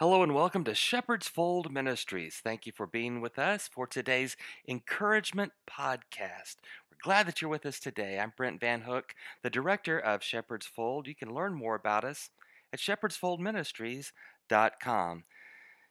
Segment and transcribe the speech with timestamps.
[0.00, 2.40] Hello and welcome to Shepherd's Fold Ministries.
[2.42, 4.34] Thank you for being with us for today's
[4.66, 6.56] encouragement podcast.
[6.90, 8.18] We're glad that you're with us today.
[8.18, 11.06] I'm Brent Van Hook, the director of Shepherd's Fold.
[11.06, 12.30] You can learn more about us
[12.72, 15.24] at shepherdsfoldministries.com.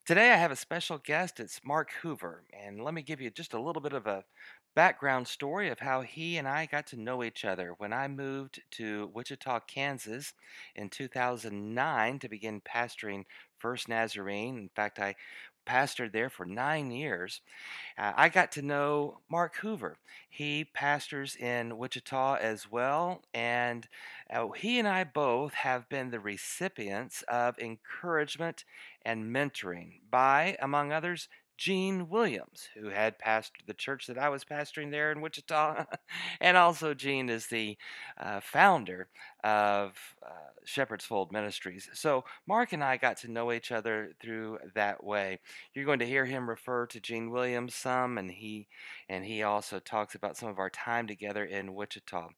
[0.07, 1.39] Today I have a special guest.
[1.39, 4.23] It's Mark Hoover, and let me give you just a little bit of a
[4.76, 7.76] background story of how he and I got to know each other.
[7.78, 10.34] When I moved to Wichita, Kansas
[10.76, 13.26] in 2009 to begin pastoring
[13.60, 15.16] First Nazarene, in fact, I
[15.65, 17.42] pastored there for nine years.
[17.97, 19.97] Uh, I got to know Mark Hoover.
[20.29, 23.88] He pastors in Wichita as well, and
[24.30, 28.66] uh, he and I both have been the recipients of encouragement
[29.04, 34.45] and mentoring by, among others, Gene Williams, who had pastored the church that I was
[34.45, 35.83] pastoring there in Wichita.
[36.39, 37.77] and also, Gene is the
[38.17, 39.09] uh, founder
[39.44, 39.91] of
[40.25, 41.89] uh, Shepherd's Fold Ministries.
[41.91, 45.41] So, Mark and I got to know each other through that way.
[45.73, 48.69] You're going to hear him refer to Gene Williams some, and he,
[49.09, 52.29] and he also talks about some of our time together in Wichita.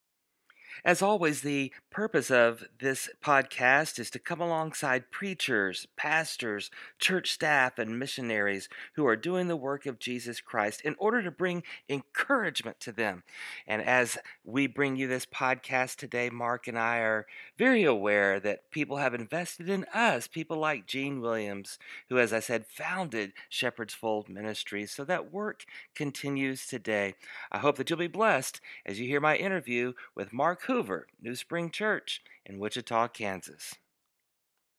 [0.83, 7.78] As always, the purpose of this podcast is to come alongside preachers, pastors, church staff,
[7.78, 12.80] and missionaries who are doing the work of Jesus Christ in order to bring encouragement
[12.80, 13.23] to them.
[13.67, 18.72] And as we bring you this podcast today, Mark and I are very aware that
[18.72, 21.78] people have invested in us, people like Gene Williams,
[22.09, 24.91] who, as I said, founded Shepherd's Fold Ministries.
[24.91, 27.16] So that work continues today.
[27.52, 31.36] I hope that you'll be blessed as you hear my interview with Mark Hoover, New
[31.36, 33.73] Spring Church in Wichita, Kansas.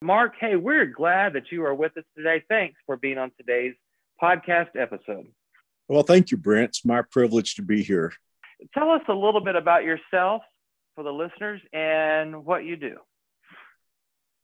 [0.01, 2.43] Mark, hey, we're glad that you are with us today.
[2.49, 3.75] Thanks for being on today's
[4.21, 5.27] podcast episode.
[5.89, 6.71] Well, thank you, Brent.
[6.71, 8.13] It's my privilege to be here.
[8.75, 10.43] Tell us a little bit about yourself
[10.95, 12.97] for the listeners and what you do.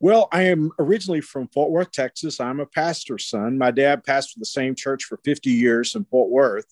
[0.00, 2.38] Well, I am originally from Fort Worth, Texas.
[2.38, 3.58] I'm a pastor's son.
[3.58, 6.66] My dad pastored the same church for 50 years in Fort Worth.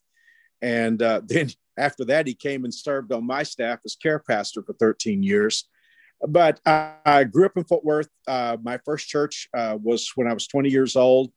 [0.62, 4.62] And uh, then after that, he came and served on my staff as care pastor
[4.62, 5.68] for 13 years.
[6.27, 8.08] But I, I grew up in Fort Worth.
[8.27, 11.28] Uh, my first church uh, was when I was 20 years old.
[11.28, 11.33] It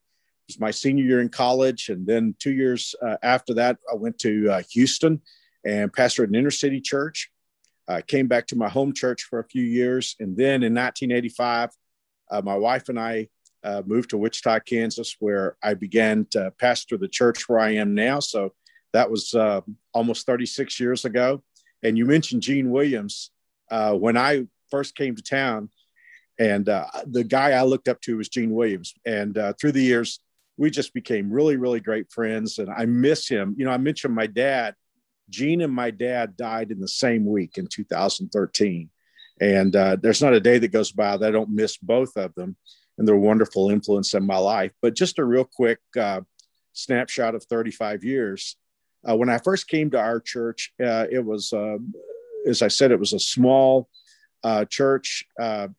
[0.55, 1.89] was my senior year in college.
[1.89, 5.21] And then two years uh, after that, I went to uh, Houston
[5.65, 7.29] and pastored an inner city church.
[7.87, 10.15] I came back to my home church for a few years.
[10.19, 11.71] And then in 1985,
[12.31, 13.27] uh, my wife and I
[13.85, 18.21] moved to Wichita, Kansas, where I began to pastor the church where I am now.
[18.21, 18.53] So
[18.93, 19.61] that was uh,
[19.93, 21.43] almost 36 years ago.
[21.83, 23.31] And you mentioned Gene Williams.
[23.69, 25.69] Uh, when I first came to town,
[26.39, 28.93] and uh, the guy I looked up to was Gene Williams.
[29.05, 30.19] And uh, through the years,
[30.57, 32.59] we just became really, really great friends.
[32.59, 33.55] And I miss him.
[33.57, 34.75] You know, I mentioned my dad.
[35.29, 38.89] Gene and my dad died in the same week in 2013.
[39.41, 42.33] And uh, there's not a day that goes by that I don't miss both of
[42.35, 42.55] them
[42.97, 44.71] and their wonderful influence in my life.
[44.81, 46.21] But just a real quick uh,
[46.73, 48.57] snapshot of 35 years.
[49.07, 51.77] Uh, when I first came to our church, uh, it was, uh,
[52.45, 53.89] as I said, it was a small
[54.43, 55.25] uh, church.
[55.39, 55.69] Uh,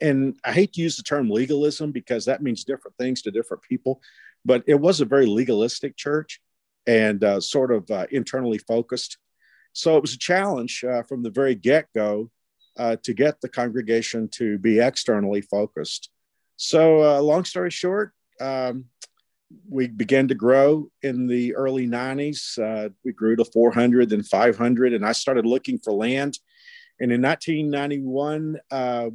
[0.00, 3.62] and I hate to use the term legalism because that means different things to different
[3.62, 4.00] people,
[4.44, 6.40] but it was a very legalistic church
[6.86, 9.18] and uh, sort of internally focused.
[9.72, 12.30] So it was a challenge from the very get go
[12.78, 16.10] to get the congregation to be externally focused.
[16.56, 18.86] So, long story short, um,
[19.68, 22.58] we began to grow in the early 90s.
[22.58, 26.38] Uh, we grew to 400 and 500, and I started looking for land.
[27.00, 29.10] And in 1991, uh,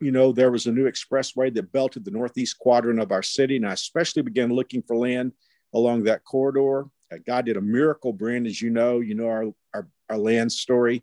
[0.00, 3.56] you know, there was a new expressway that belted the northeast quadrant of our city,
[3.56, 5.32] and I especially began looking for land
[5.72, 6.86] along that corridor.
[7.12, 9.00] Uh, God did a miracle, Brent, as you know.
[9.00, 11.02] You know our our, our land story,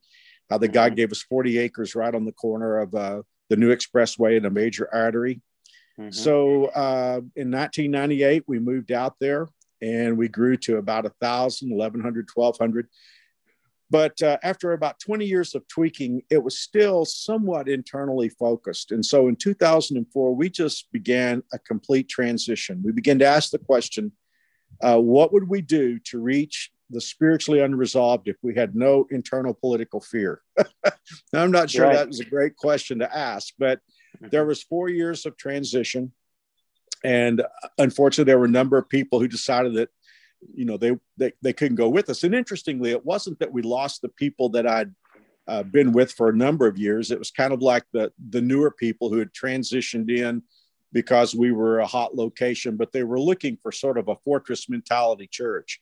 [0.49, 0.97] how the God mm-hmm.
[0.97, 4.51] gave us 40 acres right on the corner of uh, the new expressway and a
[4.51, 5.41] major artery.
[6.01, 6.11] Mm-hmm.
[6.11, 9.47] So uh, in 1998, we moved out there
[9.81, 12.87] and we grew to about 1,000, 1,100, 1,200.
[13.89, 18.91] But uh, after about 20 years of tweaking, it was still somewhat internally focused.
[18.91, 22.81] And so in 2004, we just began a complete transition.
[22.85, 24.13] We began to ask the question
[24.81, 29.53] uh, what would we do to reach the spiritually unresolved if we had no internal
[29.53, 30.41] political fear?
[30.85, 31.95] now, I'm not sure right.
[31.95, 33.81] that was a great question to ask, but
[34.19, 36.11] there was four years of transition,
[37.03, 37.43] and
[37.77, 39.89] unfortunately, there were a number of people who decided that
[40.53, 42.23] you know they they, they couldn't go with us.
[42.23, 44.93] And interestingly, it wasn't that we lost the people that I'd
[45.47, 47.11] uh, been with for a number of years.
[47.11, 50.43] It was kind of like the the newer people who had transitioned in
[50.93, 54.69] because we were a hot location, but they were looking for sort of a fortress
[54.69, 55.81] mentality church.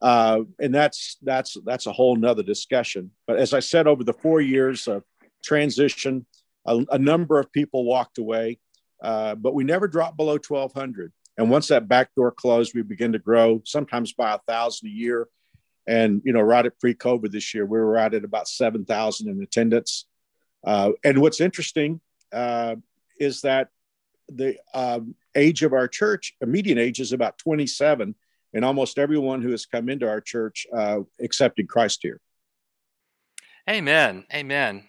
[0.00, 3.10] Uh, and that's that's that's a whole nother discussion.
[3.26, 5.04] But as I said, over the four years of
[5.44, 6.26] transition,
[6.66, 8.58] a, a number of people walked away.
[9.02, 11.12] uh, but we never dropped below 1,200.
[11.38, 14.92] And once that back door closed, we began to grow, sometimes by a thousand a
[14.92, 15.26] year.
[15.86, 19.42] And you know, right at pre-COVID this year, we were right at about 7,000 in
[19.42, 20.06] attendance.
[20.62, 22.00] Uh, and what's interesting
[22.32, 22.76] uh,
[23.18, 23.68] is that
[24.28, 28.14] the um, age of our church, a median age, is about 27,
[28.52, 32.20] and almost everyone who has come into our church uh, accepted Christ here.
[33.68, 34.24] Amen.
[34.34, 34.84] Amen.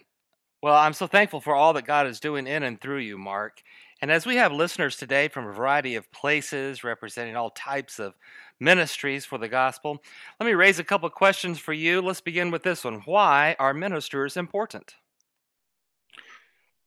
[0.62, 3.60] Well, I'm so thankful for all that God is doing in and through you, Mark.
[4.00, 8.14] And as we have listeners today from a variety of places representing all types of
[8.60, 10.00] ministries for the gospel,
[10.38, 12.00] let me raise a couple questions for you.
[12.00, 14.94] Let's begin with this one Why are ministers important?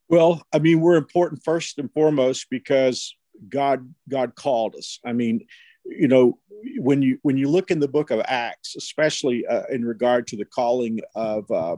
[0.08, 3.14] Well, I mean, we're important first and foremost because
[3.50, 5.02] God God called us.
[5.06, 5.46] I mean,
[5.84, 6.40] you know,
[6.78, 10.38] when you when you look in the book of Acts, especially uh, in regard to
[10.38, 11.76] the calling of uh,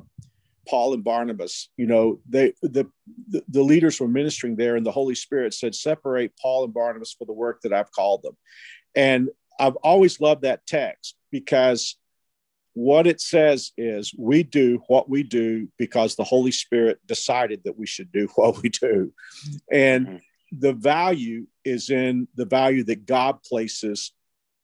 [0.67, 2.89] Paul and Barnabas, you know, they the,
[3.47, 7.25] the leaders were ministering there, and the Holy Spirit said, "Separate Paul and Barnabas for
[7.25, 8.37] the work that I've called them."
[8.95, 9.29] And
[9.59, 11.97] I've always loved that text because
[12.73, 17.77] what it says is we do what we do because the Holy Spirit decided that
[17.77, 19.11] we should do what we do.
[19.71, 20.17] And mm-hmm.
[20.59, 24.13] the value is in the value that God places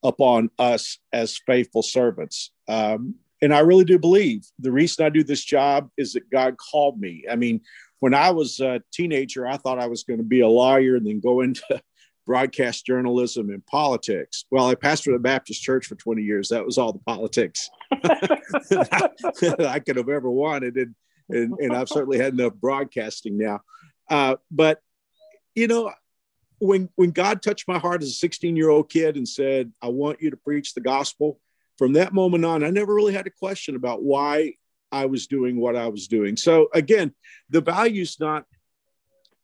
[0.03, 2.51] upon us as faithful servants.
[2.67, 6.55] Um, and I really do believe the reason I do this job is that God
[6.55, 7.25] called me.
[7.29, 7.59] I mean,
[7.99, 11.05] when I was a teenager, I thought I was going to be a lawyer and
[11.05, 11.61] then go into
[12.25, 14.45] broadcast journalism and politics.
[14.49, 16.47] Well, I pastored a Baptist church for 20 years.
[16.49, 20.77] That was all the politics that I could have ever wanted.
[20.77, 20.95] And,
[21.27, 23.59] and, and I've certainly had enough broadcasting now.
[24.09, 24.79] Uh, but,
[25.53, 25.91] you know,
[26.59, 29.89] when, when God touched my heart as a 16 year old kid and said, I
[29.89, 31.41] want you to preach the gospel,
[31.77, 34.53] from that moment on, I never really had a question about why
[34.91, 36.37] I was doing what I was doing.
[36.37, 37.13] So, again,
[37.49, 38.45] the value's not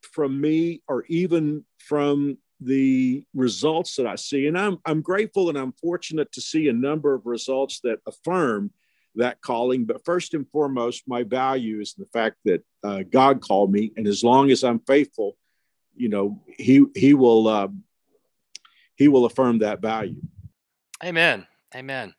[0.02, 4.48] from me or even from the results that I see.
[4.48, 8.72] And I'm, I'm grateful and I'm fortunate to see a number of results that affirm
[9.16, 9.86] that calling.
[9.86, 13.92] But first and foremost, my value is the fact that uh, God called me.
[13.98, 15.38] And as long as I'm faithful,
[15.96, 17.70] you know, he, he will, uh,
[18.96, 20.22] he will affirm that value.
[21.04, 21.48] Amen.
[21.76, 22.14] Amen.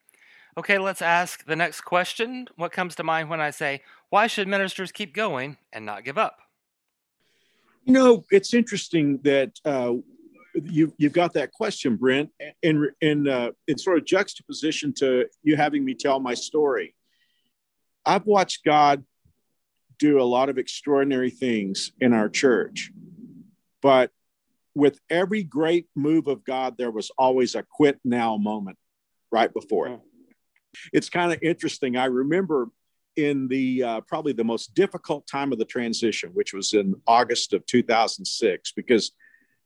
[0.61, 2.47] Okay, let's ask the next question.
[2.57, 3.81] What comes to mind when I say,
[4.11, 6.37] why should ministers keep going and not give up?
[7.85, 9.95] You know, it's interesting that uh,
[10.63, 12.29] you you've got that question, Brent,
[12.63, 16.95] in in uh, in sort of juxtaposition to you having me tell my story.
[18.05, 19.03] I've watched God
[19.99, 22.91] do a lot of extraordinary things in our church,
[23.81, 24.11] but
[24.75, 28.77] with every great move of God, there was always a quit now moment
[29.33, 30.01] right before it.
[30.93, 31.97] It's kind of interesting.
[31.97, 32.69] I remember
[33.17, 37.53] in the uh, probably the most difficult time of the transition, which was in August
[37.53, 39.13] of 2006, because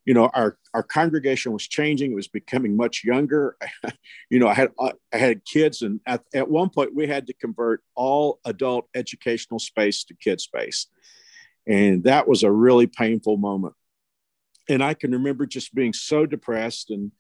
[0.05, 2.13] you know our our congregation was changing.
[2.13, 3.57] It was becoming much younger.
[4.31, 7.27] You know i had uh, i had kids and at, at one point we had
[7.29, 10.89] to convert all adult educational space to kid space.
[11.67, 13.75] And that was a really painful moment.
[14.69, 17.13] And i can remember just being so depressed and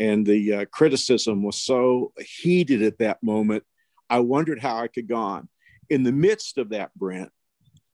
[0.00, 3.62] and the uh, criticism was so heated at that moment
[4.08, 5.48] i wondered how i could go on
[5.88, 7.30] in the midst of that brent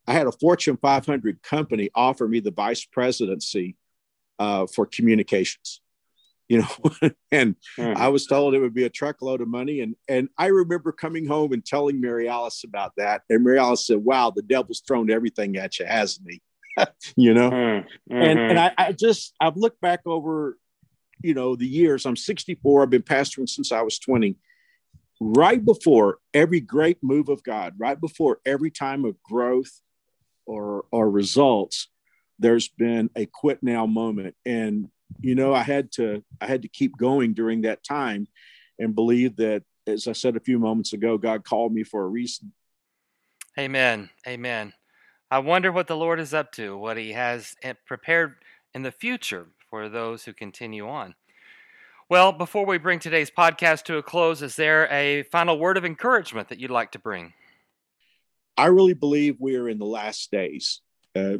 [0.07, 3.77] i had a fortune 500 company offer me the vice presidency
[4.39, 5.81] uh, for communications
[6.49, 7.97] you know and mm.
[7.97, 11.27] i was told it would be a truckload of money and and i remember coming
[11.27, 15.11] home and telling mary alice about that and mary alice said wow the devil's thrown
[15.11, 16.41] everything at you hasn't he
[17.17, 17.83] you know mm.
[17.83, 18.15] mm-hmm.
[18.15, 20.59] and and I, I just i've looked back over
[21.23, 24.37] you know the years i'm 64 i've been pastoring since i was 20
[25.21, 29.81] right before every great move of god right before every time of growth
[30.47, 31.89] or or results
[32.39, 34.35] there's been a quit now moment.
[34.45, 34.89] And
[35.21, 38.27] you know i had to i had to keep going during that time
[38.81, 42.09] and believe that as i said a few moments ago god called me for a
[42.09, 42.53] reason.
[43.59, 44.11] Amen.
[44.27, 44.75] Amen.
[45.31, 48.35] I wonder what the lord is up to what he has eh, prepared
[48.75, 51.15] in the future for those who continue on
[52.09, 55.85] well before we bring today's podcast to a close is there a final word of
[55.85, 57.35] encouragement that you'd like to bring
[58.57, 60.81] i really believe we are in the last days
[61.15, 61.37] uh,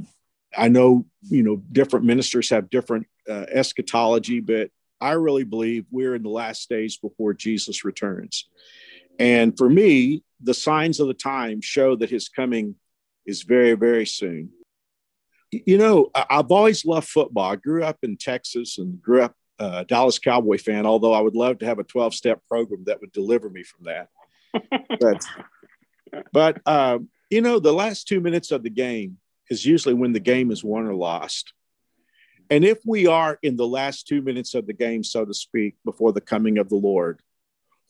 [0.57, 6.15] I know, you know, different ministers have different uh, eschatology, but I really believe we're
[6.15, 8.49] in the last days before Jesus returns.
[9.19, 12.77] And for me, the signs of the time show that his coming
[13.27, 14.51] is very, very soon.
[15.65, 17.53] You know, I've always loved football.
[17.53, 21.21] I grew up in Texas and grew up a uh, Dallas Cowboy fan, although I
[21.21, 24.09] would love to have a 12 step program that would deliver me from that.
[25.01, 25.25] but,
[26.33, 26.99] but uh,
[27.31, 30.65] you know, the last two minutes of the game, is usually when the game is
[30.65, 31.53] won or lost.
[32.51, 35.77] And if we are in the last two minutes of the game, so to speak,
[35.85, 37.21] before the coming of the Lord,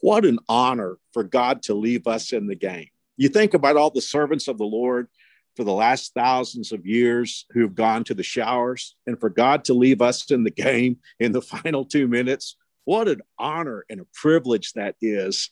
[0.01, 2.89] what an honor for God to leave us in the game.
[3.17, 5.09] You think about all the servants of the Lord
[5.57, 9.65] for the last thousands of years who have gone to the showers, and for God
[9.65, 12.57] to leave us in the game in the final two minutes.
[12.85, 15.51] What an honor and a privilege that is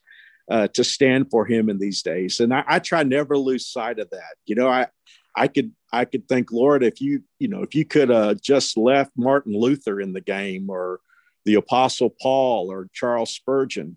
[0.50, 2.40] uh, to stand for Him in these days.
[2.40, 4.34] And I, I try never lose sight of that.
[4.46, 4.86] You know, I
[5.34, 8.76] I could I could think, Lord, if you you know if you could uh, just
[8.76, 11.00] left Martin Luther in the game or
[11.44, 13.96] the Apostle Paul or Charles Spurgeon,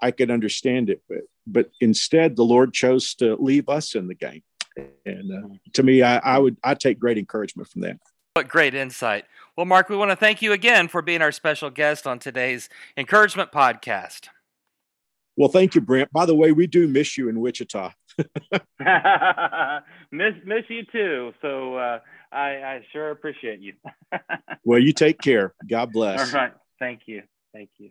[0.00, 1.02] I could understand it.
[1.08, 4.42] But but instead, the Lord chose to leave us in the game,
[4.76, 7.98] and uh, to me, I, I would I take great encouragement from that.
[8.34, 9.26] What great insight.
[9.56, 12.68] Well, Mark, we want to thank you again for being our special guest on today's
[12.96, 14.28] Encouragement Podcast.
[15.36, 16.12] Well, thank you, Brent.
[16.12, 17.92] By the way, we do miss you in Wichita.
[20.10, 21.32] miss miss you too.
[21.42, 22.00] So uh,
[22.32, 23.74] I, I sure appreciate you.
[24.64, 25.54] well, you take care.
[25.68, 26.34] God bless.
[26.34, 26.52] All right.
[26.78, 27.22] Thank you.
[27.52, 27.90] Thank you.